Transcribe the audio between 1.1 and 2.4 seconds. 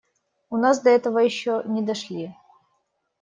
еще не дошли.